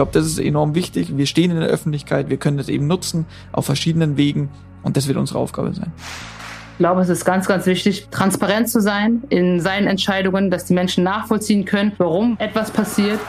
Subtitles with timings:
[0.00, 1.14] glaube, das ist enorm wichtig.
[1.14, 4.48] Wir stehen in der Öffentlichkeit, wir können das eben nutzen auf verschiedenen Wegen
[4.82, 5.92] und das wird unsere Aufgabe sein.
[6.72, 10.72] Ich glaube, es ist ganz, ganz wichtig, transparent zu sein in seinen Entscheidungen, dass die
[10.72, 13.20] Menschen nachvollziehen können, warum etwas passiert.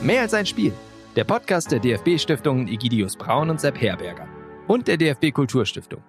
[0.00, 0.72] Mehr als ein Spiel.
[1.16, 4.26] Der Podcast der DFB-Stiftungen Egidius Braun und Sepp Herberger.
[4.66, 6.02] Und der DFB Kulturstiftung.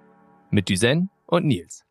[0.49, 1.83] Mit Düsen und Nils.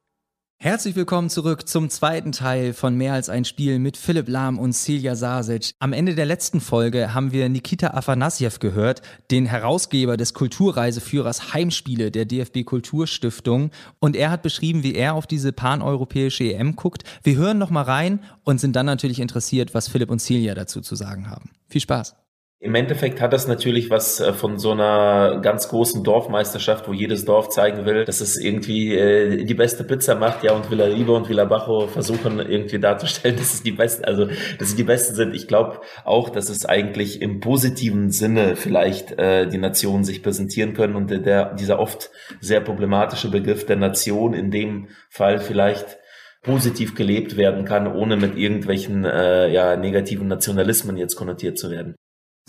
[0.56, 4.72] Herzlich willkommen zurück zum zweiten Teil von Mehr als ein Spiel mit Philipp Lahm und
[4.72, 5.74] Silja Sasic.
[5.78, 12.10] Am Ende der letzten Folge haben wir Nikita Afanasyev gehört, den Herausgeber des Kulturreiseführers Heimspiele
[12.10, 13.70] der DFB Kulturstiftung.
[13.98, 17.04] Und er hat beschrieben, wie er auf diese paneuropäische EM guckt.
[17.22, 20.80] Wir hören noch mal rein und sind dann natürlich interessiert, was Philipp und Silja dazu
[20.80, 21.50] zu sagen haben.
[21.68, 22.23] Viel Spaß!
[22.60, 27.26] Im Endeffekt hat das natürlich was äh, von so einer ganz großen Dorfmeisterschaft, wo jedes
[27.26, 31.12] Dorf zeigen will, dass es irgendwie äh, die beste Pizza macht, ja, und Villa Liebe
[31.12, 35.14] und Villa Bajo versuchen irgendwie darzustellen, dass es die besten, also dass sie die besten
[35.14, 35.34] sind.
[35.34, 40.72] Ich glaube auch, dass es eigentlich im positiven Sinne vielleicht äh, die Nationen sich präsentieren
[40.72, 45.98] können und der, dieser oft sehr problematische Begriff der Nation in dem Fall vielleicht
[46.42, 51.94] positiv gelebt werden kann, ohne mit irgendwelchen äh, ja, negativen Nationalismen jetzt konnotiert zu werden.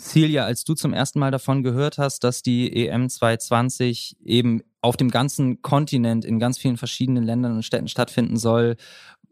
[0.00, 4.96] Celia, als du zum ersten Mal davon gehört hast, dass die EM 2020 eben auf
[4.96, 8.76] dem ganzen Kontinent in ganz vielen verschiedenen Ländern und Städten stattfinden soll,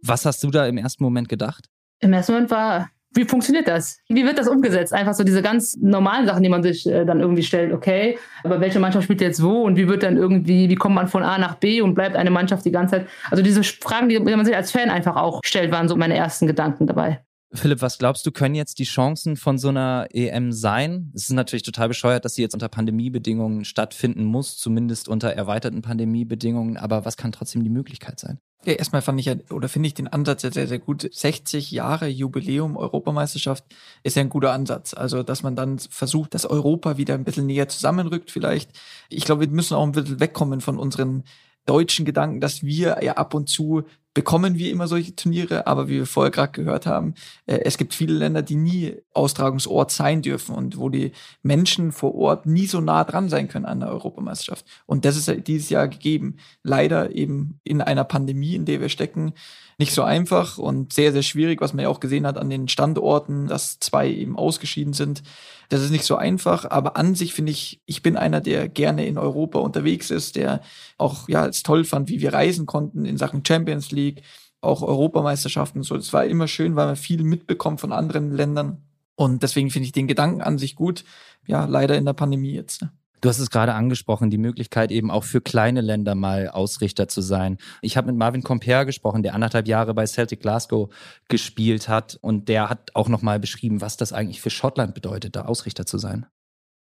[0.03, 1.69] was hast du da im ersten Moment gedacht?
[2.01, 4.01] Im ersten Moment war, wie funktioniert das?
[4.09, 4.93] Wie wird das umgesetzt?
[4.93, 7.73] Einfach so diese ganz normalen Sachen, die man sich äh, dann irgendwie stellt.
[7.73, 11.07] Okay, aber welche Mannschaft spielt jetzt wo und wie wird dann irgendwie, wie kommt man
[11.07, 13.09] von A nach B und bleibt eine Mannschaft die ganze Zeit?
[13.31, 16.49] Also diese Fragen, die man sich als Fan einfach auch stellt, waren so meine ersten
[16.49, 17.24] Gedanken dabei.
[17.55, 21.13] Philipp, was glaubst du, können jetzt die Chancen von so einer EM sein?
[21.15, 25.81] Es ist natürlich total bescheuert, dass sie jetzt unter Pandemiebedingungen stattfinden muss, zumindest unter erweiterten
[25.81, 28.41] Pandemiebedingungen, aber was kann trotzdem die Möglichkeit sein?
[28.65, 31.09] Ja, erstmal fand ich ja, oder finde ich den Ansatz ja sehr, sehr gut.
[31.13, 33.65] 60 Jahre Jubiläum Europameisterschaft
[34.03, 34.95] ist ja ein guter Ansatz.
[34.95, 38.71] Also, dass man dann versucht, dass Europa wieder ein bisschen näher zusammenrückt vielleicht.
[39.11, 41.25] Ich glaube, wir müssen auch ein bisschen wegkommen von unseren
[41.67, 45.97] deutschen Gedanken, dass wir ja ab und zu bekommen wir immer solche Turniere, aber wie
[45.97, 47.15] wir vorher gerade gehört haben,
[47.47, 52.15] äh, es gibt viele Länder, die nie Austragungsort sein dürfen und wo die Menschen vor
[52.15, 54.65] Ort nie so nah dran sein können an der Europameisterschaft.
[54.87, 56.37] Und das ist dieses Jahr gegeben.
[56.63, 59.35] Leider eben in einer Pandemie, in der wir stecken,
[59.79, 62.69] nicht so einfach und sehr, sehr schwierig, was man ja auch gesehen hat an den
[62.69, 65.23] Standorten, dass zwei eben ausgeschieden sind.
[65.69, 69.07] Das ist nicht so einfach, aber an sich finde ich, ich bin einer, der gerne
[69.07, 70.61] in Europa unterwegs ist, der
[70.99, 74.23] auch ja es toll fand, wie wir reisen konnten in Sachen Champions League,
[74.61, 75.97] auch Europameisterschaften so.
[75.97, 78.83] Es war immer schön, weil man viel mitbekommt von anderen Ländern.
[79.17, 81.05] Und deswegen finde ich den Gedanken an sich gut.
[81.47, 82.83] Ja, leider in der Pandemie jetzt.
[82.83, 82.91] Ne?
[83.25, 87.23] Du hast es gerade angesprochen, die Möglichkeit eben auch für kleine Länder mal Ausrichter zu
[87.23, 87.57] sein.
[87.81, 90.91] Ich habe mit Marvin Comper gesprochen, der anderthalb Jahre bei Celtic Glasgow
[91.31, 95.47] gespielt hat und der hat auch nochmal beschrieben, was das eigentlich für Schottland bedeutet, da
[95.47, 96.27] Ausrichter zu sein.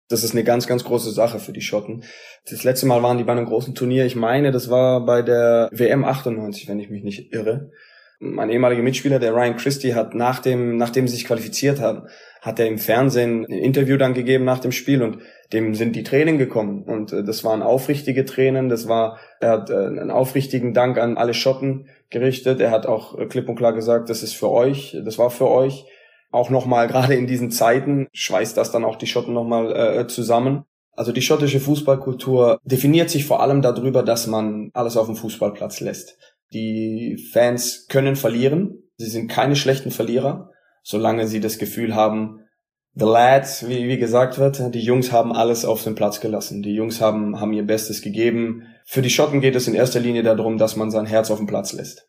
[0.06, 2.04] Das ist eine ganz, ganz große Sache für die Schotten.
[2.48, 4.06] Das letzte Mal waren die bei einem großen Turnier.
[4.06, 7.72] Ich meine, das war bei der WM 98, wenn ich mich nicht irre.
[8.20, 12.08] Mein ehemaliger Mitspieler, der Ryan Christie, hat nach dem, nachdem sie sich qualifiziert haben,
[12.40, 15.18] hat er im Fernsehen ein Interview dann gegeben nach dem Spiel und
[15.52, 19.70] dem sind die Tränen gekommen und äh, das waren aufrichtige Tränen, das war, er hat
[19.70, 23.72] äh, einen aufrichtigen Dank an alle Schotten gerichtet, er hat auch äh, klipp und klar
[23.72, 25.86] gesagt, das ist für euch, das war für euch,
[26.30, 30.64] auch nochmal gerade in diesen Zeiten schweißt das dann auch die Schotten nochmal äh, zusammen.
[30.92, 35.78] Also die schottische Fußballkultur definiert sich vor allem darüber, dass man alles auf dem Fußballplatz
[35.78, 36.18] lässt.
[36.52, 40.50] Die Fans können verlieren, sie sind keine schlechten Verlierer,
[40.82, 42.40] solange sie das Gefühl haben,
[42.94, 46.62] the lads, wie, wie gesagt wird, die Jungs haben alles auf den Platz gelassen.
[46.62, 48.66] Die Jungs haben, haben ihr Bestes gegeben.
[48.84, 51.46] Für die Schotten geht es in erster Linie darum, dass man sein Herz auf den
[51.46, 52.08] Platz lässt.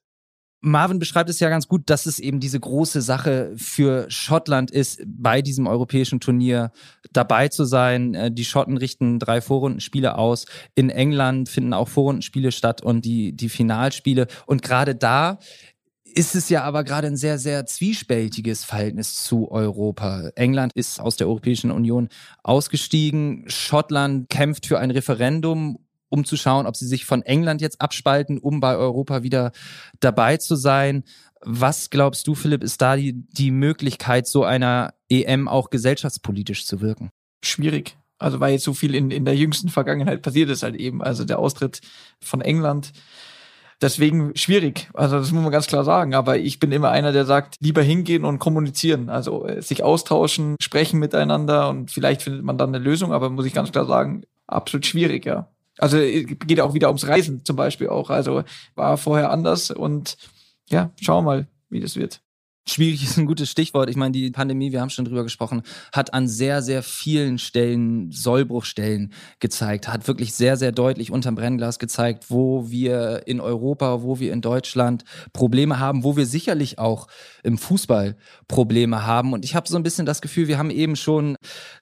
[0.62, 5.02] Marvin beschreibt es ja ganz gut, dass es eben diese große Sache für Schottland ist,
[5.06, 6.72] bei diesem europäischen Turnier
[7.14, 8.14] dabei zu sein.
[8.14, 10.46] Äh, die Schotten richten drei Vorrundenspiele aus.
[10.76, 14.28] In England finden auch Vorrundenspiele statt und die, die Finalspiele.
[14.46, 15.40] Und gerade da
[16.04, 20.30] ist es ja aber gerade ein sehr, sehr zwiespältiges Verhältnis zu Europa.
[20.36, 22.10] England ist aus der Europäischen Union
[22.44, 23.46] ausgestiegen.
[23.48, 25.80] Schottland kämpft für ein Referendum,
[26.10, 29.52] um zu schauen, ob sie sich von England jetzt abspalten, um bei Europa wieder
[30.00, 31.04] dabei zu sein.
[31.42, 36.82] Was glaubst du, Philipp, ist da die, die Möglichkeit, so einer EM auch gesellschaftspolitisch zu
[36.82, 37.10] wirken?
[37.44, 37.98] Schwierig.
[38.18, 41.02] Also weil jetzt so viel in, in der jüngsten Vergangenheit passiert ist halt eben.
[41.02, 41.80] Also der Austritt
[42.20, 42.92] von England
[43.82, 44.90] Deswegen schwierig.
[44.94, 46.14] Also das muss man ganz klar sagen.
[46.14, 49.10] Aber ich bin immer einer, der sagt, lieber hingehen und kommunizieren.
[49.10, 53.14] Also äh, sich austauschen, sprechen miteinander und vielleicht findet man dann eine Lösung.
[53.14, 55.48] Aber muss ich ganz klar sagen, absolut schwierig, ja.
[55.80, 58.10] Also geht auch wieder ums Reisen zum Beispiel auch.
[58.10, 58.44] Also
[58.76, 60.18] war vorher anders und
[60.70, 62.22] ja, schauen wir mal, wie das wird.
[62.70, 63.90] Schwierig ist ein gutes Stichwort.
[63.90, 68.12] Ich meine, die Pandemie, wir haben schon drüber gesprochen, hat an sehr, sehr vielen Stellen
[68.12, 74.20] Sollbruchstellen gezeigt, hat wirklich sehr, sehr deutlich unterm Brennglas gezeigt, wo wir in Europa, wo
[74.20, 77.08] wir in Deutschland Probleme haben, wo wir sicherlich auch
[77.44, 78.16] im Fußball
[78.48, 79.34] Probleme haben.
[79.34, 81.38] Und ich habe so ein bisschen das Gefühl, wir haben eben schon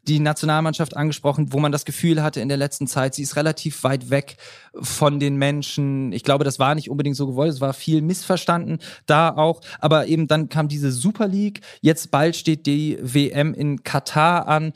[0.07, 3.84] die Nationalmannschaft angesprochen, wo man das Gefühl hatte in der letzten Zeit, sie ist relativ
[3.84, 4.38] weit weg
[4.74, 6.13] von den Menschen.
[6.13, 9.62] Ich glaube, das war nicht unbedingt so gewollt, es war viel missverstanden da auch.
[9.80, 14.74] Aber eben dann kam diese Super League, jetzt bald steht die WM in Katar an.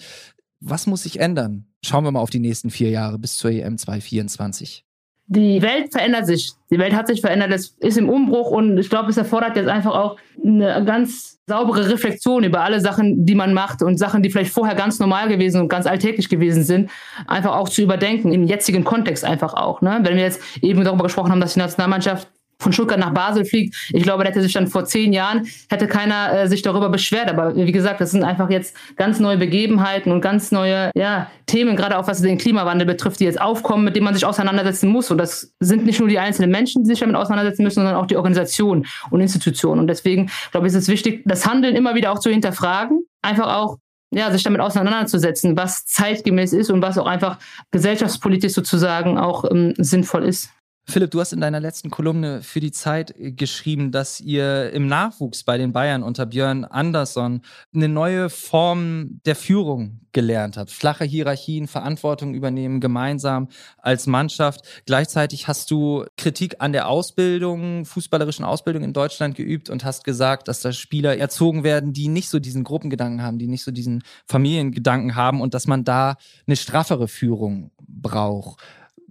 [0.59, 1.67] Was muss sich ändern?
[1.83, 4.85] Schauen wir mal auf die nächsten vier Jahre bis zur EM 2024
[5.31, 6.51] die Welt verändert sich.
[6.69, 9.69] Die Welt hat sich verändert, es ist im Umbruch und ich glaube, es erfordert jetzt
[9.69, 14.29] einfach auch eine ganz saubere Reflexion über alle Sachen, die man macht und Sachen, die
[14.29, 16.91] vielleicht vorher ganz normal gewesen und ganz alltäglich gewesen sind,
[17.27, 19.81] einfach auch zu überdenken, im jetzigen Kontext einfach auch.
[19.81, 19.99] Ne?
[20.03, 22.27] Wenn wir jetzt eben darüber gesprochen haben, dass die Nationalmannschaft
[22.61, 23.75] von Stuttgart nach Basel fliegt.
[23.91, 27.29] Ich glaube, da hätte sich dann vor zehn Jahren, hätte keiner äh, sich darüber beschwert.
[27.29, 31.75] Aber wie gesagt, das sind einfach jetzt ganz neue Begebenheiten und ganz neue ja, Themen,
[31.75, 35.11] gerade auch was den Klimawandel betrifft, die jetzt aufkommen, mit denen man sich auseinandersetzen muss.
[35.11, 38.05] Und das sind nicht nur die einzelnen Menschen, die sich damit auseinandersetzen müssen, sondern auch
[38.05, 39.81] die Organisationen und Institutionen.
[39.81, 43.01] Und deswegen, glaube ich, ist es wichtig, das Handeln immer wieder auch zu hinterfragen.
[43.21, 43.77] Einfach auch
[44.13, 47.37] ja, sich damit auseinanderzusetzen, was zeitgemäß ist und was auch einfach
[47.71, 50.49] gesellschaftspolitisch sozusagen auch ähm, sinnvoll ist.
[50.91, 55.45] Philipp, du hast in deiner letzten Kolumne für die Zeit geschrieben, dass ihr im Nachwuchs
[55.45, 57.43] bei den Bayern unter Björn Andersson
[57.73, 60.69] eine neue Form der Führung gelernt habt.
[60.69, 63.47] Flache Hierarchien, Verantwortung übernehmen, gemeinsam
[63.77, 64.65] als Mannschaft.
[64.85, 70.49] Gleichzeitig hast du Kritik an der Ausbildung, fußballerischen Ausbildung in Deutschland geübt und hast gesagt,
[70.49, 74.03] dass da Spieler erzogen werden, die nicht so diesen Gruppengedanken haben, die nicht so diesen
[74.27, 76.17] Familiengedanken haben und dass man da
[76.47, 78.61] eine straffere Führung braucht.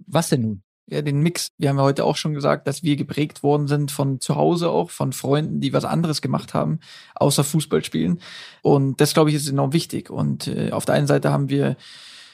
[0.05, 0.63] Was denn nun?
[0.87, 1.47] Ja, den Mix.
[1.57, 4.69] Wir haben ja heute auch schon gesagt, dass wir geprägt worden sind von zu Hause
[4.69, 6.79] auch, von Freunden, die was anderes gemacht haben,
[7.15, 8.19] außer Fußball spielen.
[8.61, 10.09] Und das, glaube ich, ist enorm wichtig.
[10.09, 11.77] Und äh, auf der einen Seite haben wir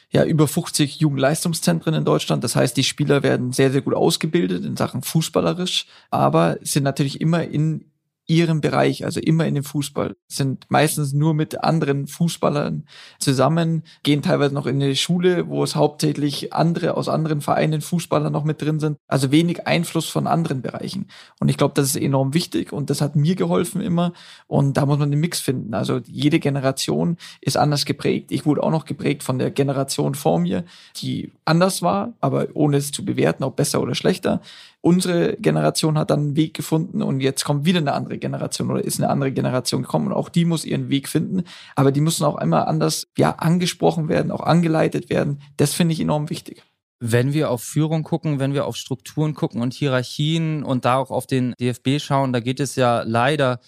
[0.10, 2.44] ja über 50 Jugendleistungszentren in Deutschland.
[2.44, 7.20] Das heißt, die Spieler werden sehr, sehr gut ausgebildet in Sachen fußballerisch, aber sind natürlich
[7.22, 7.92] immer in
[8.28, 12.86] ihrem Bereich, also immer in dem Fußball, sind meistens nur mit anderen Fußballern
[13.20, 18.30] zusammen, gehen teilweise noch in eine Schule, wo es hauptsächlich andere aus anderen Vereinen Fußballer
[18.30, 21.08] noch mit drin sind, also wenig Einfluss von anderen Bereichen.
[21.40, 24.12] Und ich glaube, das ist enorm wichtig und das hat mir geholfen immer
[24.48, 25.74] und da muss man den Mix finden.
[25.74, 28.32] Also jede Generation ist anders geprägt.
[28.32, 30.66] Ich wurde auch noch geprägt von der Generation vor mir,
[30.98, 34.42] die anders war, aber ohne es zu bewerten, ob besser oder schlechter
[34.82, 38.84] unsere Generation hat dann einen Weg gefunden und jetzt kommt wieder eine andere Generation oder
[38.84, 41.44] ist eine andere Generation gekommen und auch die muss ihren Weg finden.
[41.76, 45.42] Aber die müssen auch immer anders, ja, angesprochen werden, auch angeleitet werden.
[45.58, 46.64] Das finde ich enorm wichtig.
[47.00, 51.12] Wenn wir auf Führung gucken, wenn wir auf Strukturen gucken und Hierarchien und da auch
[51.12, 53.60] auf den DFB schauen, da geht es ja leider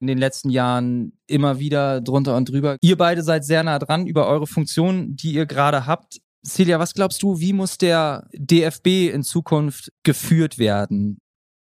[0.00, 2.76] in den letzten Jahren immer wieder drunter und drüber.
[2.80, 6.20] Ihr beide seid sehr nah dran über eure Funktion, die ihr gerade habt.
[6.46, 11.18] Celia, was glaubst du, wie muss der DFB in Zukunft geführt werden?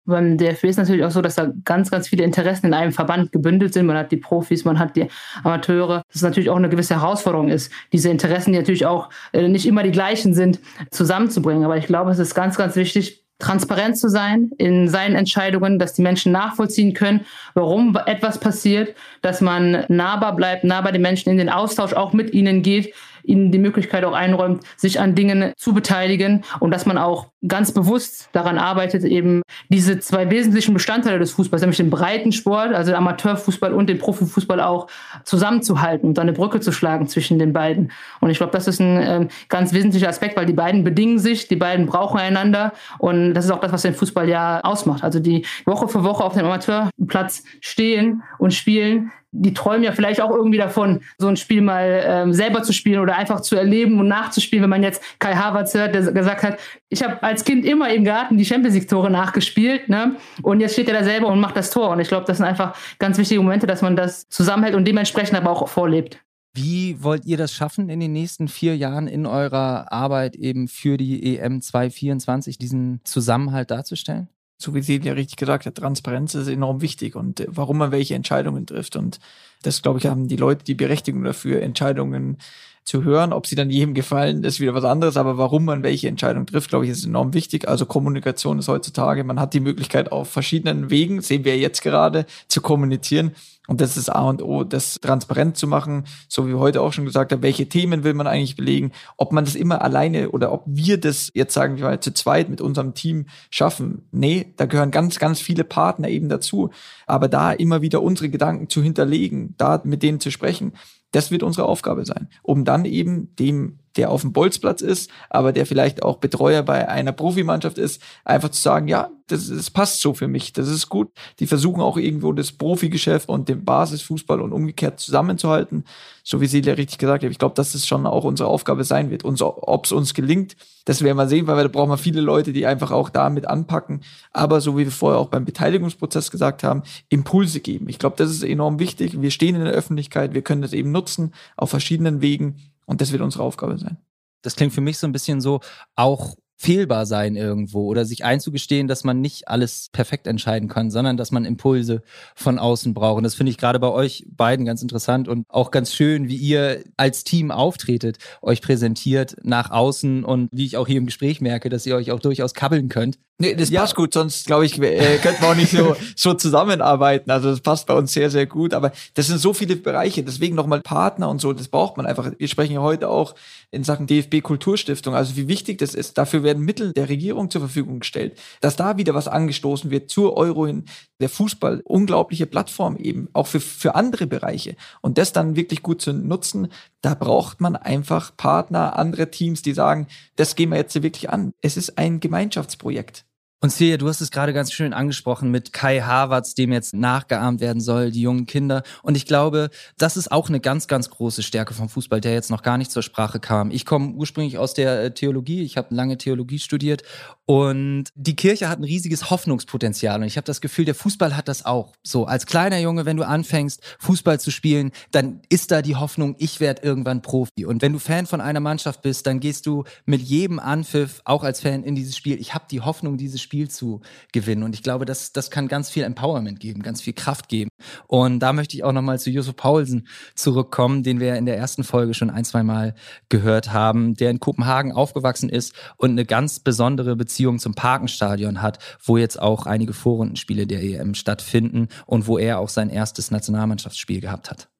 [0.04, 3.30] Beim DFB ist natürlich auch so, dass da ganz, ganz viele Interessen in einem Verband
[3.30, 3.86] gebündelt sind.
[3.86, 5.06] Man hat die Profis, man hat die
[5.44, 6.02] Amateure.
[6.08, 9.64] Das ist natürlich auch eine gewisse Herausforderung ist, diese Interessen, die natürlich auch äh, nicht
[9.64, 10.58] immer die gleichen sind,
[10.90, 11.64] zusammenzubringen.
[11.64, 15.94] Aber ich glaube, es ist ganz, ganz wichtig, transparent zu sein in seinen Entscheidungen, dass
[15.94, 17.24] die Menschen nachvollziehen können,
[17.54, 22.12] warum etwas passiert, dass man nahbar bleibt, nah bei den Menschen in den Austausch auch
[22.12, 26.86] mit ihnen geht, ihnen die Möglichkeit auch einräumt, sich an Dingen zu beteiligen und dass
[26.86, 31.90] man auch ganz bewusst daran arbeitet, eben diese zwei wesentlichen Bestandteile des Fußballs, nämlich den
[31.90, 34.86] breiten Sport, also den Amateurfußball und den Profifußball auch
[35.24, 37.90] zusammenzuhalten und eine Brücke zu schlagen zwischen den beiden.
[38.20, 41.48] Und ich glaube, das ist ein äh, ganz wesentlicher Aspekt, weil die beiden bedingen sich,
[41.48, 45.02] die beiden brauchen einander und das ist auch das, was den Fußball ja ausmacht.
[45.02, 50.20] Also die Woche für Woche auf dem Amateurplatz stehen und spielen, die träumen ja vielleicht
[50.20, 53.98] auch irgendwie davon, so ein Spiel mal ähm, selber zu spielen oder einfach zu erleben
[53.98, 54.62] und nachzuspielen.
[54.62, 56.58] Wenn man jetzt Kai Havertz hört, der gesagt hat,
[56.90, 60.16] ich habe als Kind immer im Garten die Champions League Tore nachgespielt, ne?
[60.42, 61.90] Und jetzt steht er da selber und macht das Tor.
[61.90, 65.36] Und ich glaube, das sind einfach ganz wichtige Momente, dass man das zusammenhält und dementsprechend
[65.36, 66.18] aber auch vorlebt.
[66.54, 70.98] Wie wollt ihr das schaffen in den nächsten vier Jahren in eurer Arbeit eben für
[70.98, 74.28] die EM 2024, diesen Zusammenhalt darzustellen?
[74.58, 77.92] So wie sie ja richtig gesagt hat, Transparenz ist enorm wichtig und äh, warum man
[77.92, 78.96] welche Entscheidungen trifft.
[78.96, 79.18] Und
[79.62, 82.38] das, glaube ich, haben die Leute die Berechtigung dafür, Entscheidungen
[82.84, 83.32] zu hören.
[83.32, 85.16] Ob sie dann jedem gefallen, ist wieder was anderes.
[85.16, 87.68] Aber warum man welche Entscheidung trifft, glaube ich, ist enorm wichtig.
[87.68, 92.26] Also Kommunikation ist heutzutage, man hat die Möglichkeit auf verschiedenen Wegen, sehen wir jetzt gerade,
[92.48, 93.32] zu kommunizieren.
[93.68, 96.92] Und das ist A und O, das transparent zu machen, so wie wir heute auch
[96.92, 100.52] schon gesagt haben, welche Themen will man eigentlich belegen, ob man das immer alleine oder
[100.52, 104.02] ob wir das jetzt sagen wir mal zu zweit mit unserem Team schaffen.
[104.10, 106.70] Nee, da gehören ganz, ganz viele Partner eben dazu.
[107.06, 110.72] Aber da immer wieder unsere Gedanken zu hinterlegen, da mit denen zu sprechen,
[111.12, 115.52] das wird unsere Aufgabe sein, um dann eben dem, der auf dem Bolzplatz ist, aber
[115.52, 120.00] der vielleicht auch Betreuer bei einer Profimannschaft ist, einfach zu sagen, ja, das, das passt
[120.00, 121.10] so für mich, das ist gut.
[121.38, 125.84] Die versuchen auch irgendwo das Profigeschäft und den Basisfußball und umgekehrt zusammenzuhalten,
[126.22, 127.30] so wie Celia richtig gesagt hat.
[127.30, 129.24] Ich glaube, dass das schon auch unsere Aufgabe sein wird.
[129.24, 132.20] Und so, ob es uns gelingt, das werden wir sehen, weil da brauchen wir viele
[132.20, 134.02] Leute, die einfach auch damit anpacken.
[134.32, 137.88] Aber so wie wir vorher auch beim Beteiligungsprozess gesagt haben, Impulse geben.
[137.88, 139.20] Ich glaube, das ist enorm wichtig.
[139.20, 143.12] Wir stehen in der Öffentlichkeit, wir können das eben nutzen auf verschiedenen Wegen und das
[143.12, 143.98] wird unsere Aufgabe sein.
[144.42, 145.60] Das klingt für mich so ein bisschen so,
[145.94, 151.16] auch fehlbar sein irgendwo oder sich einzugestehen, dass man nicht alles perfekt entscheiden kann, sondern
[151.16, 152.02] dass man Impulse
[152.36, 153.18] von außen braucht.
[153.18, 156.36] Und das finde ich gerade bei euch beiden ganz interessant und auch ganz schön, wie
[156.36, 161.40] ihr als Team auftretet, euch präsentiert nach außen und wie ich auch hier im Gespräch
[161.40, 163.18] merke, dass ihr euch auch durchaus kabbeln könnt.
[163.38, 163.80] Nee, das ja.
[163.80, 167.28] passt gut, sonst glaube ich, äh, könnten wir auch nicht so, so zusammenarbeiten.
[167.30, 168.72] Also das passt bei uns sehr, sehr gut.
[168.72, 172.30] Aber das sind so viele Bereiche, deswegen nochmal Partner und so, das braucht man einfach.
[172.38, 173.34] Wir sprechen ja heute auch
[173.72, 176.18] in Sachen DFB Kulturstiftung, also wie wichtig das ist.
[176.18, 180.36] Dafür werden Mittel der Regierung zur Verfügung gestellt, dass da wieder was angestoßen wird zur
[180.36, 180.84] Euro hin.
[181.20, 184.76] Der Fußball, unglaubliche Plattform eben, auch für, für andere Bereiche.
[185.00, 186.68] Und das dann wirklich gut zu nutzen,
[187.00, 191.54] da braucht man einfach Partner, andere Teams, die sagen, das gehen wir jetzt wirklich an.
[191.60, 193.24] Es ist ein Gemeinschaftsprojekt.
[193.62, 197.60] Und Celia, du hast es gerade ganz schön angesprochen mit Kai Havertz, dem jetzt nachgeahmt
[197.60, 198.82] werden soll, die jungen Kinder.
[199.04, 202.50] Und ich glaube, das ist auch eine ganz, ganz große Stärke vom Fußball, der jetzt
[202.50, 203.70] noch gar nicht zur Sprache kam.
[203.70, 207.04] Ich komme ursprünglich aus der äh, Theologie, ich habe lange Theologie studiert
[207.46, 210.20] und die Kirche hat ein riesiges Hoffnungspotenzial.
[210.20, 211.92] Und ich habe das Gefühl, der Fußball hat das auch.
[212.02, 216.34] So, als kleiner Junge, wenn du anfängst, Fußball zu spielen, dann ist da die Hoffnung,
[216.40, 217.64] ich werde irgendwann Profi.
[217.64, 221.44] Und wenn du Fan von einer Mannschaft bist, dann gehst du mit jedem Anpfiff, auch
[221.44, 222.40] als Fan, in dieses Spiel.
[222.40, 224.00] Ich habe die Hoffnung, dieses Spiel Spiel zu
[224.32, 224.62] gewinnen.
[224.62, 227.68] Und ich glaube, das, das kann ganz viel Empowerment geben, ganz viel Kraft geben.
[228.06, 231.84] Und da möchte ich auch nochmal zu Josef Paulsen zurückkommen, den wir in der ersten
[231.84, 232.94] Folge schon ein, zwei Mal
[233.28, 238.78] gehört haben, der in Kopenhagen aufgewachsen ist und eine ganz besondere Beziehung zum Parkenstadion hat,
[239.04, 244.22] wo jetzt auch einige Vorrundenspiele der EM stattfinden und wo er auch sein erstes Nationalmannschaftsspiel
[244.22, 244.70] gehabt hat.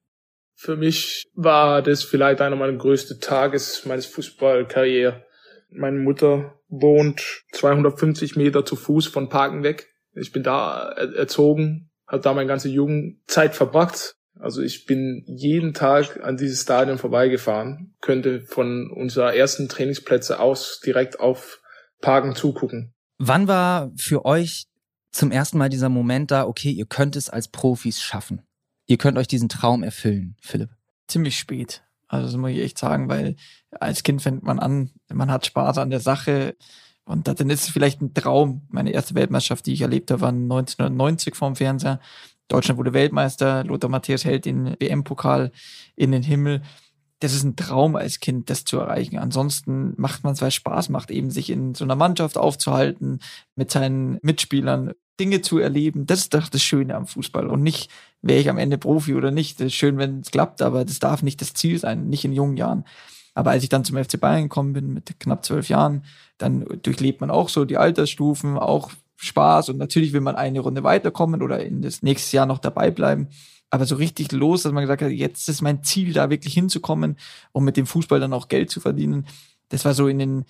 [0.55, 5.23] Für mich war das vielleicht einer meiner größten Tages meines Fußballkarriere.
[5.69, 9.87] Meine Mutter wohnt 250 Meter zu Fuß von Parken weg.
[10.15, 14.15] Ich bin da erzogen, habe da meine ganze Jugendzeit verbracht.
[14.39, 20.79] Also ich bin jeden Tag an dieses Stadion vorbeigefahren, könnte von unserer ersten Trainingsplätze aus
[20.83, 21.61] direkt auf
[22.01, 22.93] Parken zugucken.
[23.19, 24.65] Wann war für euch
[25.11, 28.41] zum ersten Mal dieser Moment da, okay, ihr könnt es als Profis schaffen?
[28.85, 30.69] Ihr könnt euch diesen Traum erfüllen, Philipp?
[31.07, 31.83] Ziemlich spät.
[32.13, 33.35] Also das muss ich echt sagen, weil
[33.71, 36.55] als Kind fängt man an, man hat Spaß an der Sache
[37.05, 38.67] und dann ist es vielleicht ein Traum.
[38.69, 41.99] Meine erste Weltmeisterschaft, die ich erlebt habe, war 1990 vorm Fernseher.
[42.49, 45.51] Deutschland wurde Weltmeister, Lothar Matthäus hält den WM-Pokal
[45.95, 46.61] in den Himmel.
[47.23, 49.17] Das ist ein Traum als Kind, das zu erreichen.
[49.17, 53.19] Ansonsten macht man es, weil Spaß macht, eben sich in so einer Mannschaft aufzuhalten,
[53.55, 56.05] mit seinen Mitspielern Dinge zu erleben.
[56.05, 57.47] Das ist doch das Schöne am Fußball.
[57.47, 57.89] Und nicht,
[58.21, 59.61] wäre ich am Ende Profi oder nicht.
[59.61, 62.33] Das ist schön, wenn es klappt, aber das darf nicht das Ziel sein, nicht in
[62.33, 62.83] jungen Jahren.
[63.35, 66.03] Aber als ich dann zum FC Bayern gekommen bin, mit knapp zwölf Jahren,
[66.37, 70.83] dann durchlebt man auch so die Altersstufen, auch Spaß und natürlich will man eine Runde
[70.83, 73.29] weiterkommen oder in das nächste Jahr noch dabei bleiben.
[73.73, 77.17] Aber so richtig los, dass man gesagt hat, jetzt ist mein Ziel, da wirklich hinzukommen
[77.53, 79.25] und mit dem Fußball dann auch Geld zu verdienen.
[79.69, 80.45] Das war so in den,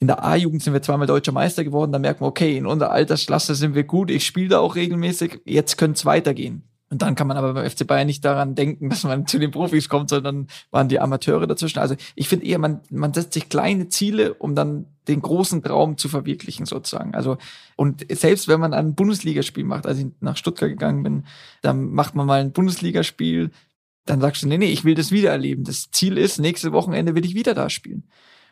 [0.00, 1.92] in der A-Jugend sind wir zweimal deutscher Meister geworden.
[1.92, 4.10] Da merkt man, okay, in unserer Altersklasse sind wir gut.
[4.10, 5.40] Ich spiele da auch regelmäßig.
[5.44, 6.64] Jetzt könnte es weitergehen.
[6.90, 9.52] Und dann kann man aber beim FC Bayern nicht daran denken, dass man zu den
[9.52, 11.78] Profis kommt, sondern waren die Amateure dazwischen.
[11.78, 15.96] Also ich finde eher, man, man setzt sich kleine Ziele, um dann den großen Traum
[15.96, 17.14] zu verwirklichen sozusagen.
[17.14, 17.38] Also
[17.76, 21.24] und selbst wenn man ein Bundesligaspiel macht, als ich nach Stuttgart gegangen bin,
[21.62, 23.50] dann macht man mal ein Bundesligaspiel,
[24.04, 25.64] dann sagst du, nee, nee, ich will das wieder erleben.
[25.64, 28.04] Das Ziel ist, nächste Wochenende will ich wieder da spielen.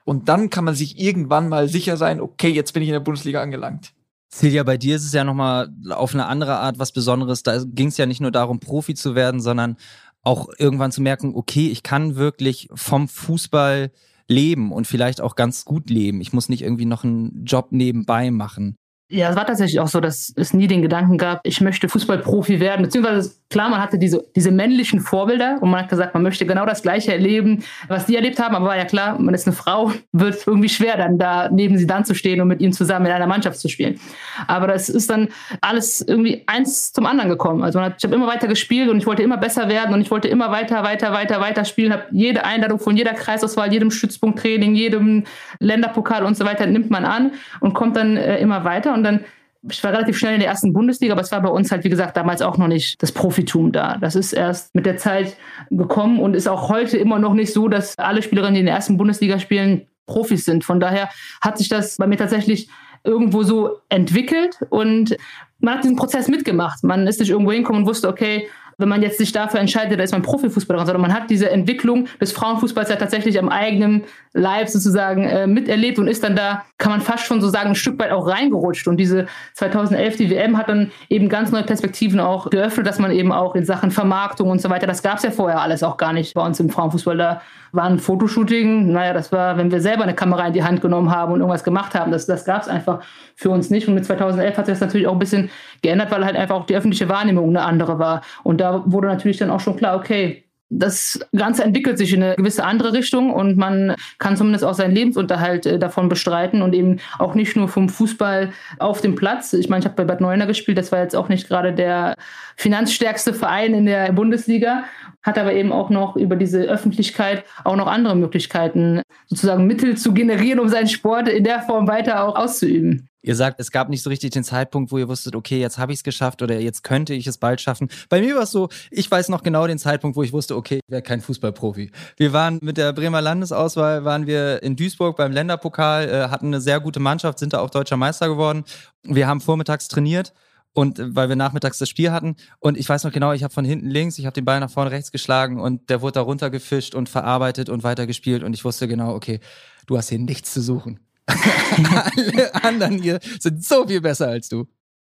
[0.05, 3.01] Und dann kann man sich irgendwann mal sicher sein, okay, jetzt bin ich in der
[3.01, 3.93] Bundesliga angelangt.
[4.29, 7.43] Silja, bei dir ist es ja nochmal auf eine andere Art was Besonderes.
[7.43, 9.77] Da ging es ja nicht nur darum, Profi zu werden, sondern
[10.23, 13.93] auch irgendwann zu merken, okay, ich kann wirklich vom Fußball
[14.29, 16.21] leben und vielleicht auch ganz gut leben.
[16.21, 18.77] Ich muss nicht irgendwie noch einen Job nebenbei machen.
[19.09, 22.59] Ja, es war tatsächlich auch so, dass es nie den Gedanken gab, ich möchte Fußballprofi
[22.59, 26.47] werden, beziehungsweise klar, man hatte diese, diese männlichen Vorbilder und man hat gesagt, man möchte
[26.47, 29.55] genau das Gleiche erleben, was die erlebt haben, aber war ja klar, man ist eine
[29.55, 33.07] Frau, wird irgendwie schwer, dann da neben sie dann zu stehen und mit ihnen zusammen
[33.07, 34.01] in einer Mannschaft zu spielen.
[34.47, 35.29] Aber das ist dann
[35.61, 37.63] alles irgendwie eins zum anderen gekommen.
[37.63, 40.11] Also hat, ich habe immer weiter gespielt und ich wollte immer besser werden und ich
[40.11, 44.75] wollte immer weiter, weiter, weiter, weiter spielen, habe jede Einladung von jeder Kreisauswahl, jedem Stützpunkttraining,
[44.75, 45.25] jedem
[45.61, 49.25] Länderpokal und so weiter nimmt man an und kommt dann äh, immer weiter und dann
[49.71, 51.89] ich war relativ schnell in der ersten Bundesliga, aber es war bei uns halt, wie
[51.89, 53.99] gesagt, damals auch noch nicht das Profitum da.
[53.99, 55.37] Das ist erst mit der Zeit
[55.71, 58.75] gekommen und ist auch heute immer noch nicht so, dass alle Spielerinnen, die in der
[58.75, 60.65] ersten Bundesliga spielen, Profis sind.
[60.65, 61.09] Von daher
[61.41, 62.69] hat sich das bei mir tatsächlich
[63.05, 65.17] irgendwo so entwickelt und
[65.59, 66.85] man hat diesen Prozess mitgemacht.
[66.85, 70.05] Man ist nicht irgendwo hingekommen und wusste, okay, wenn man jetzt sich dafür entscheidet, da
[70.05, 74.05] ist man Profifußballer, sondern man hat diese Entwicklung des Frauenfußballs ja tatsächlich am eigenen
[74.35, 77.75] Leib sozusagen äh, miterlebt und ist dann da, kann man fast schon so sagen, ein
[77.75, 78.87] Stück weit auch reingerutscht.
[78.87, 83.13] Und diese 2011, die WM hat dann eben ganz neue Perspektiven auch geöffnet, dass man
[83.13, 85.97] eben auch in Sachen Vermarktung und so weiter, das gab es ja vorher alles auch
[85.97, 87.17] gar nicht bei uns im Frauenfußball.
[87.17, 87.41] Da
[87.73, 91.11] war ein Fotoshooting, naja, das war, wenn wir selber eine Kamera in die Hand genommen
[91.11, 93.01] haben und irgendwas gemacht haben, das, das gab es einfach
[93.35, 93.87] für uns nicht.
[93.89, 95.51] Und mit 2011 hat sich das natürlich auch ein bisschen
[95.83, 98.23] geändert, weil halt einfach auch die öffentliche Wahrnehmung eine andere war.
[98.43, 102.35] Und da wurde natürlich dann auch schon klar, okay, das Ganze entwickelt sich in eine
[102.35, 106.99] gewisse andere Richtung und man kann zumindest auch seinen Lebensunterhalt äh, davon bestreiten und eben
[107.19, 109.53] auch nicht nur vom Fußball auf dem Platz.
[109.53, 112.17] Ich meine, ich habe bei Bad Neuenahr gespielt, das war jetzt auch nicht gerade der
[112.57, 114.85] finanzstärkste Verein in der Bundesliga,
[115.27, 120.15] hat aber eben auch noch über diese Öffentlichkeit auch noch andere Möglichkeiten, sozusagen Mittel zu
[120.15, 123.09] generieren, um seinen Sport in der Form weiter auch auszuüben.
[123.23, 125.91] Ihr sagt, es gab nicht so richtig den Zeitpunkt, wo ihr wusstet, okay, jetzt habe
[125.91, 127.89] ich es geschafft oder jetzt könnte ich es bald schaffen.
[128.09, 130.77] Bei mir war es so, ich weiß noch genau den Zeitpunkt, wo ich wusste, okay,
[130.77, 131.91] ich werde kein Fußballprofi.
[132.17, 136.61] Wir waren mit der Bremer Landesauswahl, waren wir in Duisburg beim Länderpokal, äh, hatten eine
[136.61, 138.63] sehr gute Mannschaft, sind da auch deutscher Meister geworden.
[139.03, 140.33] Wir haben vormittags trainiert
[140.77, 143.53] und äh, weil wir nachmittags das Spiel hatten und ich weiß noch genau, ich habe
[143.53, 146.21] von hinten links, ich habe den Ball nach vorne rechts geschlagen und der wurde da
[146.21, 149.41] runtergefischt und verarbeitet und weitergespielt und ich wusste genau, okay,
[149.87, 151.01] du hast hier nichts zu suchen.
[151.27, 154.67] Alle anderen hier sind so viel besser als du.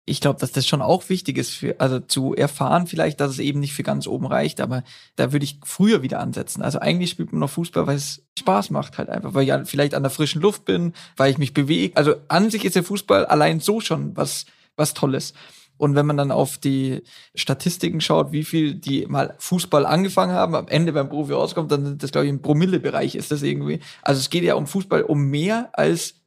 [0.04, 3.38] Ich glaube, dass das schon auch wichtig ist, für, also zu erfahren vielleicht, dass es
[3.38, 4.82] eben nicht für ganz oben reicht, aber
[5.14, 6.60] da würde ich früher wieder ansetzen.
[6.60, 9.64] Also eigentlich spielt man noch Fußball, weil es Spaß macht halt einfach, weil ich ja
[9.64, 11.96] vielleicht an der frischen Luft bin, weil ich mich bewege.
[11.96, 15.34] Also an sich ist der Fußball allein so schon was, was Tolles.
[15.76, 17.02] Und wenn man dann auf die
[17.34, 21.98] Statistiken schaut, wie viel die mal Fußball angefangen haben, am Ende beim Profi rauskommt, dann
[21.98, 23.80] das, glaube ich, im Promille-Bereich ist das irgendwie.
[24.02, 26.22] Also es geht ja um Fußball um mehr als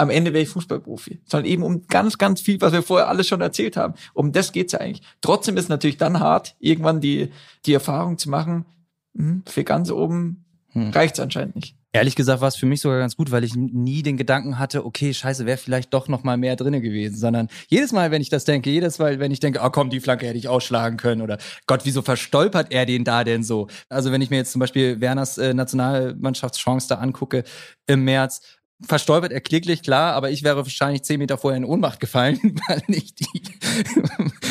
[0.00, 3.28] am Ende wäre ich Fußballprofi, sondern eben um ganz, ganz viel, was wir vorher alles
[3.28, 3.92] schon erzählt haben.
[4.14, 5.06] Um das geht's ja eigentlich.
[5.20, 7.30] Trotzdem ist es natürlich dann hart, irgendwann die,
[7.66, 8.64] die Erfahrung zu machen,
[9.14, 10.90] hm, für ganz oben hm.
[10.90, 11.76] reicht's anscheinend nicht.
[11.92, 14.86] Ehrlich gesagt war es für mich sogar ganz gut, weil ich nie den Gedanken hatte,
[14.86, 18.28] okay, scheiße, wäre vielleicht doch noch mal mehr drinne gewesen, sondern jedes Mal, wenn ich
[18.28, 21.20] das denke, jedes Mal, wenn ich denke, oh komm, die Flanke hätte ich ausschlagen können
[21.20, 23.66] oder Gott, wieso verstolpert er den da denn so?
[23.88, 27.42] Also wenn ich mir jetzt zum Beispiel Werners äh, Nationalmannschaftschance da angucke
[27.88, 28.40] im März,
[28.86, 32.38] verstolpert er kläglich, klar, aber ich wäre wahrscheinlich zehn Meter vorher in Ohnmacht gefallen,
[32.68, 33.42] weil ich die,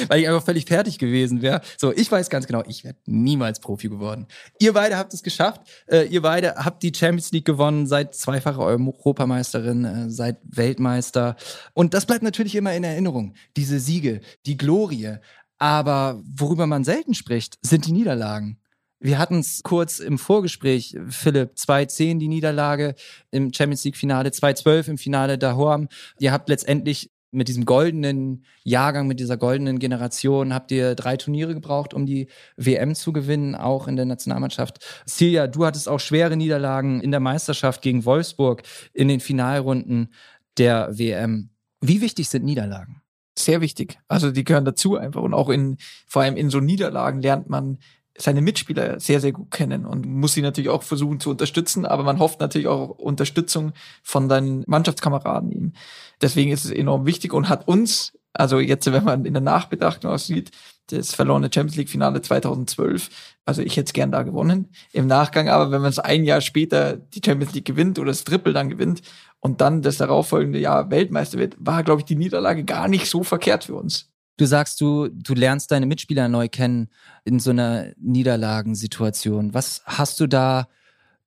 [0.08, 1.62] weil ich einfach völlig fertig gewesen wäre.
[1.78, 4.28] So, ich weiß ganz genau, ich wäre niemals Profi geworden.
[4.60, 5.62] Ihr beide habt es geschafft.
[5.88, 11.36] Äh, ihr beide habt die Champions League gewonnen, seid zweifache Europameisterin, äh, seid Weltmeister.
[11.74, 13.34] Und das bleibt natürlich immer in Erinnerung.
[13.58, 15.18] Diese Siege, die Glorie.
[15.58, 18.59] Aber worüber man selten spricht, sind die Niederlagen.
[19.02, 22.96] Wir hatten es kurz im Vorgespräch, Philipp, 2-10 die Niederlage
[23.32, 25.88] im Champions League-Finale, 2-12 im Finale Dahorm.
[26.20, 31.54] Ihr habt letztendlich mit diesem goldenen Jahrgang, mit dieser goldenen Generation, habt ihr drei Turniere
[31.54, 34.80] gebraucht, um die WM zu gewinnen, auch in der Nationalmannschaft.
[35.06, 40.14] Silja, du hattest auch schwere Niederlagen in der Meisterschaft gegen Wolfsburg in den Finalrunden
[40.58, 41.52] der WM.
[41.82, 43.02] Wie wichtig sind Niederlagen?
[43.38, 44.00] Sehr wichtig.
[44.10, 45.22] Also die gehören dazu einfach.
[45.22, 47.78] Und auch in, vor allem in so Niederlagen lernt man
[48.22, 52.04] seine Mitspieler sehr, sehr gut kennen und muss sie natürlich auch versuchen zu unterstützen, aber
[52.04, 55.74] man hofft natürlich auch Unterstützung von deinen Mannschaftskameraden ihm.
[56.22, 60.12] Deswegen ist es enorm wichtig und hat uns, also jetzt, wenn man in der Nachbetrachtung
[60.12, 60.52] aussieht,
[60.88, 63.10] das verlorene Champions League Finale 2012,
[63.46, 64.70] also ich hätte es gern da gewonnen.
[64.92, 68.24] Im Nachgang aber, wenn man es ein Jahr später die Champions League gewinnt oder das
[68.24, 69.02] Triple dann gewinnt
[69.40, 73.24] und dann das darauffolgende Jahr Weltmeister wird, war, glaube ich, die Niederlage gar nicht so
[73.24, 74.09] verkehrt für uns.
[74.40, 76.88] Du sagst, du, du lernst deine Mitspieler neu kennen
[77.26, 79.54] in so einer Niederlagensituation.
[79.54, 80.70] Was hast du da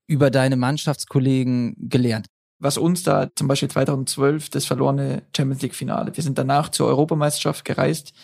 [0.07, 2.29] über deine Mannschaftskollegen gelernt?
[2.59, 6.17] Was uns da zum Beispiel 2012 das verlorene Champions League Finale.
[6.17, 8.15] Wir sind danach zur Europameisterschaft gereist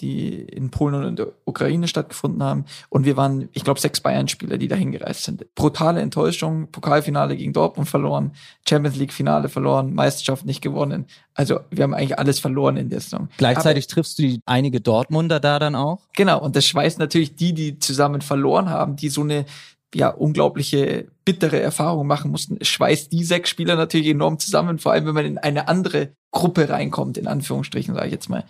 [0.00, 2.64] die in Polen und in der Ukraine stattgefunden haben.
[2.88, 5.54] Und wir waren, ich glaube, sechs Bayern-Spieler, die da hingereist sind.
[5.54, 8.32] Brutale Enttäuschung, Pokalfinale gegen Dortmund verloren,
[8.68, 11.06] Champions League-Finale verloren, Meisterschaft nicht gewonnen.
[11.34, 13.28] Also wir haben eigentlich alles verloren in der Saison.
[13.36, 16.00] Gleichzeitig Aber, triffst du die, einige Dortmunder da dann auch?
[16.14, 19.44] Genau, und das schweißt natürlich die, die zusammen verloren haben, die so eine
[19.94, 22.56] ja unglaubliche bittere Erfahrung machen mussten.
[22.58, 26.12] Es schweißt die sechs Spieler natürlich enorm zusammen, vor allem wenn man in eine andere
[26.30, 28.44] Gruppe reinkommt, in Anführungsstrichen, sage ich jetzt mal.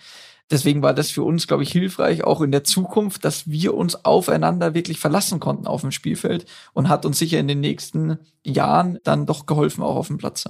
[0.52, 4.04] Deswegen war das für uns, glaube ich, hilfreich, auch in der Zukunft, dass wir uns
[4.04, 8.98] aufeinander wirklich verlassen konnten auf dem Spielfeld und hat uns sicher in den nächsten Jahren
[9.02, 10.44] dann doch geholfen, auch auf dem Platz.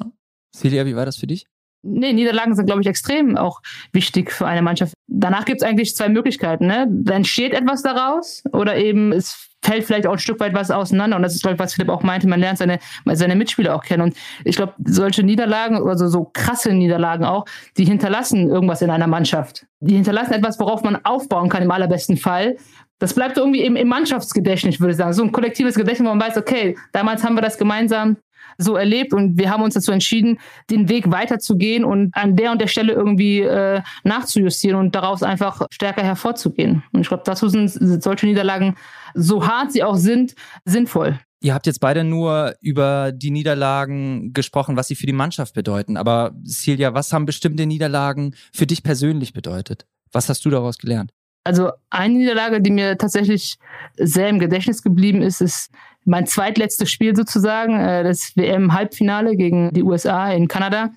[0.53, 1.47] Celia, wie war das für dich?
[1.83, 3.61] Nee, Niederlagen sind, glaube ich, extrem auch
[3.93, 4.95] wichtig für eine Mannschaft.
[5.09, 6.67] Danach gibt es eigentlich zwei Möglichkeiten.
[6.67, 6.87] Ne?
[6.89, 11.17] Da entsteht etwas daraus oder eben es fällt vielleicht auch ein Stück weit was auseinander.
[11.17, 12.79] Und das ist, glaube ich, was Philipp auch meinte, man lernt seine,
[13.13, 14.03] seine Mitspieler auch kennen.
[14.03, 17.45] Und ich glaube, solche Niederlagen, also so krasse Niederlagen auch,
[17.77, 19.67] die hinterlassen irgendwas in einer Mannschaft.
[19.81, 22.57] Die hinterlassen etwas, worauf man aufbauen kann im allerbesten Fall.
[22.99, 25.13] Das bleibt irgendwie im, im Mannschaftsgedächtnis, würde ich sagen.
[25.13, 28.17] So ein kollektives Gedächtnis, wo man weiß, okay, damals haben wir das gemeinsam
[28.59, 30.39] so erlebt und wir haben uns dazu entschieden,
[30.71, 35.67] den Weg weiterzugehen und an der und der Stelle irgendwie äh, nachzujustieren und daraus einfach
[35.71, 36.83] stärker hervorzugehen.
[36.93, 37.71] Und ich glaube, dazu sind
[38.03, 38.77] solche Niederlagen,
[39.15, 40.35] so hart sie auch sind,
[40.65, 41.19] sinnvoll.
[41.41, 45.97] Ihr habt jetzt beide nur über die Niederlagen gesprochen, was sie für die Mannschaft bedeuten.
[45.97, 49.87] Aber Silja, was haben bestimmte Niederlagen für dich persönlich bedeutet?
[50.13, 51.13] Was hast du daraus gelernt?
[51.45, 53.59] Also eine Niederlage, die mir tatsächlich
[53.97, 55.71] sehr im Gedächtnis geblieben ist, ist
[56.05, 60.91] mein zweitletztes Spiel sozusagen, äh, das WM-Halbfinale gegen die USA in Kanada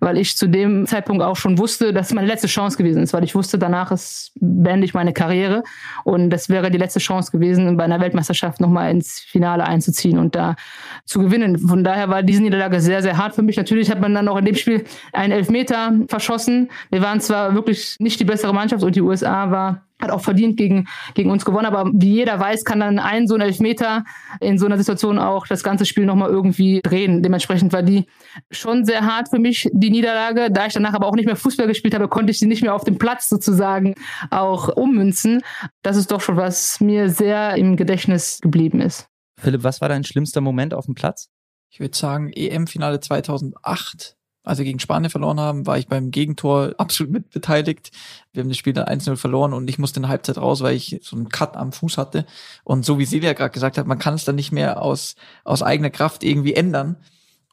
[0.00, 3.12] weil ich zu dem Zeitpunkt auch schon wusste, dass es meine letzte Chance gewesen ist,
[3.12, 5.62] weil ich wusste, danach ist, beende ich meine Karriere
[6.04, 10.34] und das wäre die letzte Chance gewesen, bei einer Weltmeisterschaft nochmal ins Finale einzuziehen und
[10.34, 10.56] da
[11.04, 11.58] zu gewinnen.
[11.58, 13.56] Von daher war diese Niederlage sehr, sehr hart für mich.
[13.56, 16.70] Natürlich hat man dann auch in dem Spiel einen Elfmeter verschossen.
[16.90, 20.56] Wir waren zwar wirklich nicht die bessere Mannschaft und die USA war hat auch verdient
[20.56, 21.66] gegen, gegen uns gewonnen.
[21.66, 24.04] Aber wie jeder weiß, kann dann ein so ein Elfmeter
[24.40, 27.22] in so einer Situation auch das ganze Spiel nochmal irgendwie drehen.
[27.22, 28.06] Dementsprechend war die
[28.50, 30.50] schon sehr hart für mich, die Niederlage.
[30.50, 32.74] Da ich danach aber auch nicht mehr Fußball gespielt habe, konnte ich sie nicht mehr
[32.74, 33.94] auf dem Platz sozusagen
[34.30, 35.42] auch ummünzen.
[35.82, 39.08] Das ist doch schon was mir sehr im Gedächtnis geblieben ist.
[39.38, 41.28] Philipp, was war dein schlimmster Moment auf dem Platz?
[41.70, 46.74] Ich würde sagen, EM-Finale 2008 als wir gegen Spanien verloren haben, war ich beim Gegentor
[46.78, 47.90] absolut mitbeteiligt.
[48.32, 50.74] Wir haben das Spiel dann 1-0 verloren und ich musste in der Halbzeit raus, weil
[50.74, 52.26] ich so einen Cut am Fuß hatte.
[52.64, 55.62] Und so wie Silvia gerade gesagt hat, man kann es dann nicht mehr aus, aus
[55.62, 56.96] eigener Kraft irgendwie ändern.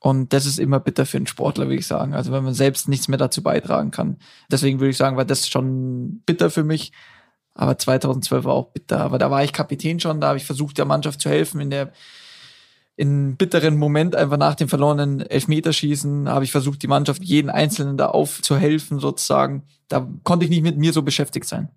[0.02, 2.14] Und das ist immer bitter für einen Sportler, würde ich sagen.
[2.14, 4.18] Also wenn man selbst nichts mehr dazu beitragen kann.
[4.50, 6.94] Deswegen würde ich sagen, war das schon bitter für mich.
[7.54, 9.02] Aber 2012 war auch bitter.
[9.02, 11.70] Aber da war ich Kapitän schon, da habe ich versucht, der Mannschaft zu helfen in
[11.70, 11.92] der
[13.00, 17.96] in bitteren Moment einfach nach dem verlorenen Elfmeterschießen habe ich versucht, die Mannschaft jeden Einzelnen
[17.96, 19.64] da aufzuhelfen sozusagen.
[19.88, 21.70] Da konnte ich nicht mit mir so beschäftigt sein.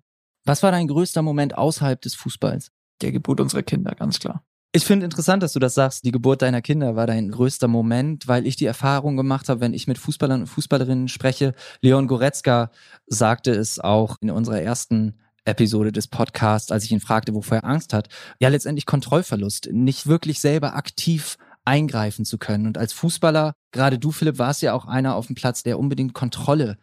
[0.43, 2.71] Was war dein größter Moment außerhalb des Fußballs?
[3.01, 4.43] Der Geburt unserer Kinder, ganz klar.
[4.73, 6.03] Ich finde interessant, dass du das sagst.
[6.03, 9.73] Die Geburt deiner Kinder war dein größter Moment, weil ich die Erfahrung gemacht habe, wenn
[9.73, 11.53] ich mit Fußballern und Fußballerinnen spreche.
[11.79, 12.69] Leon Goretzka
[13.07, 17.65] sagte es auch in unserer ersten Episode des Podcasts, als ich ihn fragte, wovor er
[17.65, 18.09] Angst hat.
[18.39, 22.67] Ja, letztendlich Kontrollverlust, nicht wirklich selber aktiv eingreifen zu können.
[22.67, 26.13] Und als Fußballer, gerade du, Philipp, warst ja auch einer auf dem Platz, der unbedingt
[26.13, 26.77] Kontrolle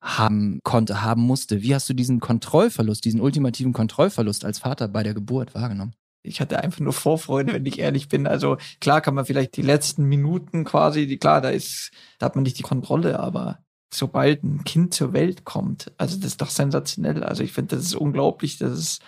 [0.00, 1.62] haben konnte, haben musste.
[1.62, 5.94] Wie hast du diesen Kontrollverlust, diesen ultimativen Kontrollverlust als Vater bei der Geburt wahrgenommen?
[6.22, 8.26] Ich hatte einfach nur Vorfreude, wenn ich ehrlich bin.
[8.26, 12.34] Also klar kann man vielleicht die letzten Minuten quasi, die, klar, da ist, da hat
[12.34, 13.63] man nicht die Kontrolle, aber
[13.96, 15.92] sobald ein Kind zur Welt kommt.
[15.98, 17.22] Also das ist doch sensationell.
[17.22, 18.58] Also ich finde, das ist unglaublich.
[18.58, 19.02] Das ist,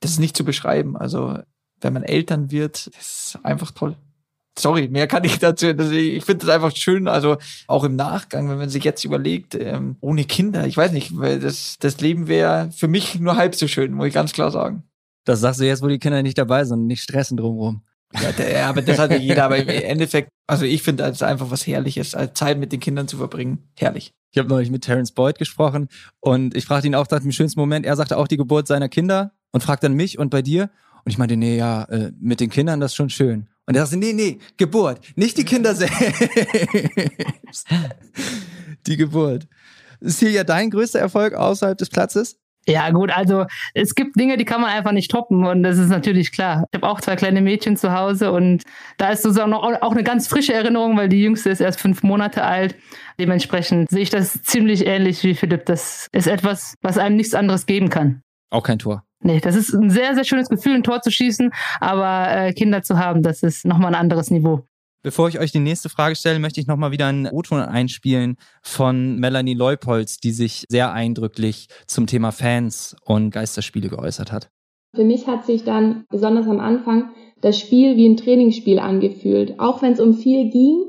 [0.00, 0.96] das ist nicht zu beschreiben.
[0.96, 1.38] Also
[1.80, 3.96] wenn man Eltern wird, das ist einfach toll.
[4.58, 5.66] Sorry, mehr kann ich dazu.
[5.66, 7.08] Ich finde das einfach schön.
[7.08, 11.18] Also auch im Nachgang, wenn man sich jetzt überlegt, ähm, ohne Kinder, ich weiß nicht,
[11.18, 14.50] weil das, das Leben wäre für mich nur halb so schön, muss ich ganz klar
[14.50, 14.84] sagen.
[15.24, 17.82] Das sagst du jetzt, wo die Kinder nicht dabei sind, nicht stressen drumherum.
[18.14, 19.44] Ja, der, aber das hat ja jeder.
[19.44, 23.16] Aber im Endeffekt, also ich finde, es einfach was Herrliches, Zeit mit den Kindern zu
[23.18, 23.68] verbringen.
[23.76, 24.12] Herrlich.
[24.36, 25.88] Ich habe neulich mit Terence Boyd gesprochen
[26.20, 27.86] und ich fragte ihn auch nach dem schönsten Moment.
[27.86, 30.64] Er sagte auch die Geburt seiner Kinder und fragt dann mich und bei dir.
[31.06, 33.48] Und ich meinte, nee, ja, äh, mit den Kindern, das ist schon schön.
[33.64, 35.96] Und er sagte, nee, nee, Geburt, nicht die Kinder selbst.
[38.86, 39.48] die Geburt.
[40.00, 42.36] Ist hier ja dein größter Erfolg außerhalb des Platzes?
[42.68, 45.88] Ja, gut, also es gibt Dinge, die kann man einfach nicht toppen und das ist
[45.88, 46.64] natürlich klar.
[46.72, 48.64] Ich habe auch zwei kleine Mädchen zu Hause und
[48.98, 52.02] da ist sozusagen noch, auch eine ganz frische Erinnerung, weil die jüngste ist erst fünf
[52.02, 52.74] Monate alt.
[53.20, 55.64] Dementsprechend sehe ich das ziemlich ähnlich wie Philipp.
[55.66, 58.22] Das ist etwas, was einem nichts anderes geben kann.
[58.50, 59.04] Auch kein Tor.
[59.22, 62.82] Nee, das ist ein sehr, sehr schönes Gefühl, ein Tor zu schießen, aber äh, Kinder
[62.82, 64.66] zu haben, das ist nochmal ein anderes Niveau.
[65.06, 69.20] Bevor ich euch die nächste Frage stelle, möchte ich nochmal wieder einen O-Ton einspielen von
[69.20, 74.50] Melanie Leupolz, die sich sehr eindrücklich zum Thema Fans und Geisterspiele geäußert hat.
[74.96, 79.60] Für mich hat sich dann besonders am Anfang das Spiel wie ein Trainingsspiel angefühlt.
[79.60, 80.86] Auch wenn es um viel ging,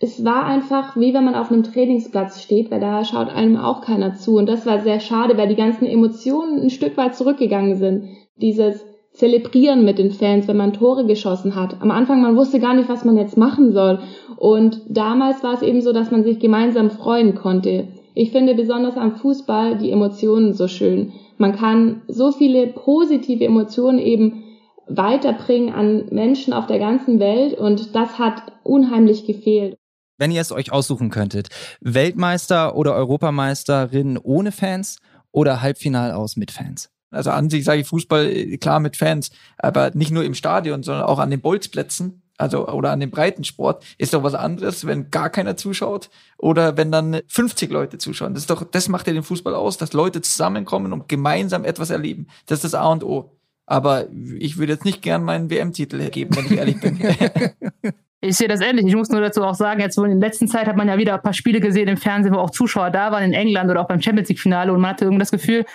[0.00, 3.82] es war einfach wie wenn man auf einem Trainingsplatz steht, weil da schaut einem auch
[3.82, 4.34] keiner zu.
[4.36, 8.08] Und das war sehr schade, weil die ganzen Emotionen ein Stück weit zurückgegangen sind.
[8.34, 11.80] Dieses Zelebrieren mit den Fans, wenn man Tore geschossen hat.
[11.80, 14.00] Am Anfang, man wusste gar nicht, was man jetzt machen soll.
[14.36, 17.86] Und damals war es eben so, dass man sich gemeinsam freuen konnte.
[18.14, 21.12] Ich finde besonders am Fußball die Emotionen so schön.
[21.38, 24.44] Man kann so viele positive Emotionen eben
[24.88, 29.76] weiterbringen an Menschen auf der ganzen Welt und das hat unheimlich gefehlt.
[30.18, 31.48] Wenn ihr es euch aussuchen könntet,
[31.80, 34.98] Weltmeister oder Europameisterin ohne Fans
[35.32, 36.90] oder Halbfinal aus mit Fans?
[37.14, 40.82] Also an sich sage ich Fußball äh, klar mit Fans, aber nicht nur im Stadion,
[40.82, 45.10] sondern auch an den Bolzplätzen, also oder an dem Breitensport, ist doch was anderes, wenn
[45.10, 48.34] gar keiner zuschaut oder wenn dann 50 Leute zuschauen.
[48.34, 51.90] Das ist doch, das macht ja den Fußball aus, dass Leute zusammenkommen und gemeinsam etwas
[51.90, 52.26] erleben.
[52.46, 53.30] Das ist das A und O.
[53.66, 54.06] Aber
[54.38, 56.98] ich würde jetzt nicht gern meinen WM-Titel hergeben, wenn ich ehrlich bin.
[58.26, 58.86] Ich sehe das ähnlich.
[58.86, 61.14] Ich muss nur dazu auch sagen, jetzt in der letzten Zeit hat man ja wieder
[61.14, 63.86] ein paar Spiele gesehen im Fernsehen, wo auch Zuschauer da waren in England oder auch
[63.86, 65.66] beim Champions League Finale und man hatte irgendwie das Gefühl,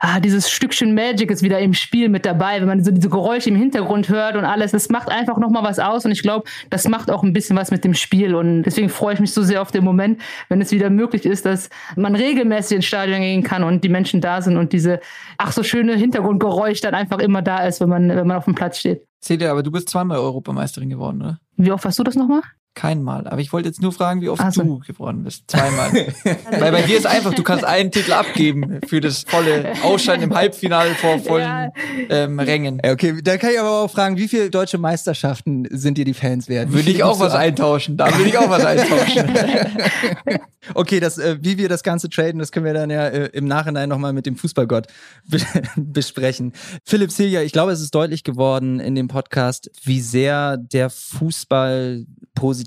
[0.00, 3.50] ah, dieses Stückchen Magic ist wieder im Spiel mit dabei, wenn man so diese Geräusche
[3.50, 4.72] im Hintergrund hört und alles.
[4.72, 7.70] Das macht einfach nochmal was aus und ich glaube, das macht auch ein bisschen was
[7.70, 10.72] mit dem Spiel und deswegen freue ich mich so sehr auf den Moment, wenn es
[10.72, 14.56] wieder möglich ist, dass man regelmäßig ins Stadion gehen kann und die Menschen da sind
[14.56, 15.00] und diese,
[15.38, 18.54] ach so schöne Hintergrundgeräusch dann einfach immer da ist, wenn man, wenn man auf dem
[18.54, 19.06] Platz steht.
[19.22, 21.40] Celia, aber du bist zweimal Europameisterin geworden, oder?
[21.56, 22.40] Wie oft warst du das nochmal?
[22.80, 23.26] Kein Mal.
[23.26, 24.62] Aber ich wollte jetzt nur fragen, wie oft also.
[24.62, 25.44] du geworden bist.
[25.48, 25.92] Zweimal.
[26.50, 30.34] Weil bei dir ist einfach, du kannst einen Titel abgeben für das volle Ausscheiden im
[30.34, 31.72] Halbfinale vor vollen ja.
[32.08, 32.80] ähm, Rängen.
[32.82, 36.48] Okay, da kann ich aber auch fragen, wie viele deutsche Meisterschaften sind dir die Fans
[36.48, 36.72] wert?
[36.72, 37.40] Würde ich auch was ab?
[37.40, 37.98] eintauschen.
[37.98, 39.30] Da würde ich auch was eintauschen.
[40.74, 43.44] okay, das, äh, wie wir das Ganze traden, das können wir dann ja äh, im
[43.44, 44.86] Nachhinein nochmal mit dem Fußballgott
[45.28, 45.38] be
[45.76, 46.54] besprechen.
[46.86, 52.06] Philipp Silja, ich glaube, es ist deutlich geworden in dem Podcast, wie sehr der Fußball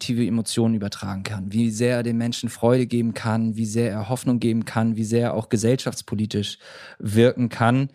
[0.04, 4.10] positive Emotionen übertragen kann, wie sehr er den Menschen Freude geben kann, wie sehr er
[4.10, 6.58] Hoffnung geben kann, wie sehr er auch gesellschaftspolitisch
[7.00, 7.90] wirken kann.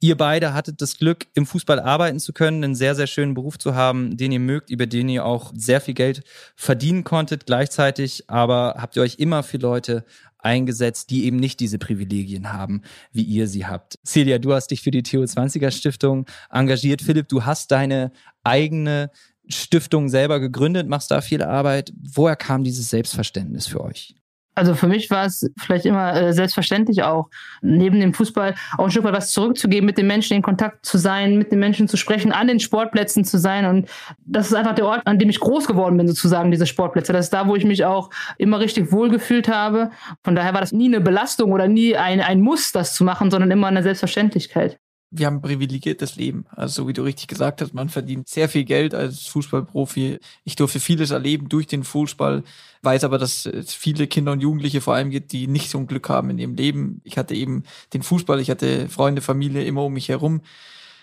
[0.00, 3.58] Ihr beide hattet das Glück, im Fußball arbeiten zu können, einen sehr, sehr schönen Beruf
[3.58, 6.22] zu haben, den ihr mögt, über den ihr auch sehr viel Geld
[6.54, 7.46] verdienen konntet.
[7.46, 10.04] Gleichzeitig aber habt ihr euch immer für Leute
[10.38, 13.98] eingesetzt, die eben nicht diese Privilegien haben, wie ihr sie habt.
[14.06, 17.02] Celia, du hast dich für die Theo 20er Stiftung engagiert.
[17.02, 18.12] Philipp, du hast deine
[18.44, 19.10] eigene
[19.48, 21.92] Stiftung selber gegründet, machst da viel Arbeit.
[21.96, 24.14] Woher kam dieses Selbstverständnis für euch?
[24.58, 27.28] Also für mich war es vielleicht immer äh, selbstverständlich auch,
[27.62, 30.98] neben dem Fußball auch ein Stück weit was zurückzugeben, mit den Menschen in Kontakt zu
[30.98, 33.66] sein, mit den Menschen zu sprechen, an den Sportplätzen zu sein.
[33.66, 33.88] Und
[34.26, 37.12] das ist einfach der Ort, an dem ich groß geworden bin, sozusagen, diese Sportplätze.
[37.12, 39.90] Das ist da, wo ich mich auch immer richtig wohlgefühlt habe.
[40.24, 43.30] Von daher war das nie eine Belastung oder nie ein, ein Muss, das zu machen,
[43.30, 46.44] sondern immer eine Selbstverständlichkeit wir haben ein privilegiertes Leben.
[46.50, 50.18] Also so wie du richtig gesagt hast, man verdient sehr viel Geld als Fußballprofi.
[50.44, 52.44] Ich durfte vieles erleben durch den Fußball,
[52.82, 55.86] weiß aber, dass es viele Kinder und Jugendliche vor allem gibt, die nicht so ein
[55.86, 57.00] Glück haben in ihrem Leben.
[57.04, 60.42] Ich hatte eben den Fußball, ich hatte Freunde, Familie immer um mich herum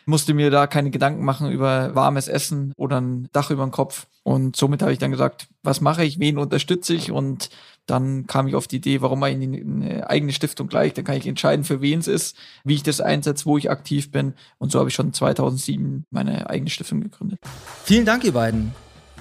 [0.05, 4.07] musste mir da keine Gedanken machen über warmes Essen oder ein Dach über den Kopf.
[4.23, 7.11] Und somit habe ich dann gesagt, was mache ich, wen unterstütze ich?
[7.11, 7.49] Und
[7.85, 10.93] dann kam ich auf die Idee, warum eigentlich eine eigene Stiftung gleich?
[10.93, 14.11] Dann kann ich entscheiden, für wen es ist, wie ich das einsetze, wo ich aktiv
[14.11, 14.33] bin.
[14.57, 17.39] Und so habe ich schon 2007 meine eigene Stiftung gegründet.
[17.83, 18.73] Vielen Dank, ihr beiden.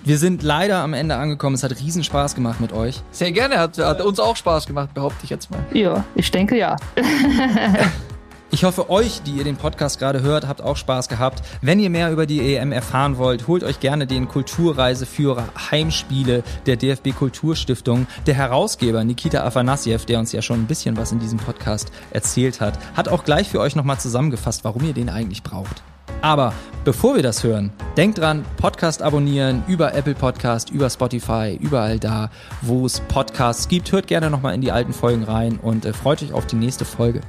[0.04, 1.54] Wir sind leider am Ende angekommen.
[1.54, 3.02] Es hat riesen Spaß gemacht mit euch.
[3.10, 5.64] Sehr gerne, hat, hat uns auch Spaß gemacht, behaupte ich jetzt mal.
[5.72, 6.76] Ja, ich denke ja.
[8.54, 11.42] Ich hoffe, euch, die ihr den Podcast gerade hört, habt auch Spaß gehabt.
[11.60, 16.76] Wenn ihr mehr über die EM erfahren wollt, holt euch gerne den Kulturreiseführer Heimspiele der
[16.76, 18.06] DFB Kulturstiftung.
[18.28, 22.60] Der Herausgeber Nikita Afanasyev, der uns ja schon ein bisschen was in diesem Podcast erzählt
[22.60, 25.82] hat, hat auch gleich für euch nochmal zusammengefasst, warum ihr den eigentlich braucht.
[26.22, 26.52] Aber
[26.84, 32.30] bevor wir das hören, denkt dran, Podcast abonnieren über Apple Podcast, über Spotify, überall da,
[32.62, 33.90] wo es Podcasts gibt.
[33.90, 36.84] Hört gerne nochmal in die alten Folgen rein und äh, freut euch auf die nächste
[36.84, 37.20] Folge.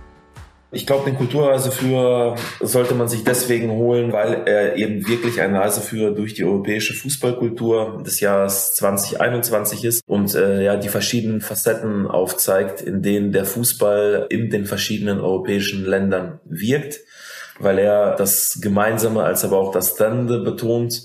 [0.75, 6.13] Ich glaube, den Kulturreiseführer sollte man sich deswegen holen, weil er eben wirklich ein Reiseführer
[6.13, 12.81] durch die europäische Fußballkultur des Jahres 2021 ist und äh, ja die verschiedenen Facetten aufzeigt,
[12.81, 16.99] in denen der Fußball in den verschiedenen europäischen Ländern wirkt,
[17.57, 21.03] weil er das Gemeinsame als aber auch das Stände betont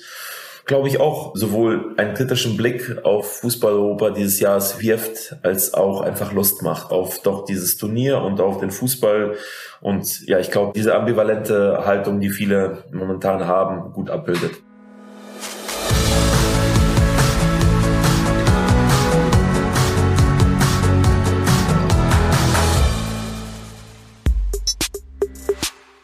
[0.71, 6.33] glaube ich, auch sowohl einen kritischen Blick auf Fußball-Europa dieses Jahres wirft, als auch einfach
[6.33, 9.35] Lust macht auf doch dieses Turnier und auf den Fußball.
[9.81, 14.63] Und ja, ich glaube, diese ambivalente Haltung, die viele momentan haben, gut abbildet.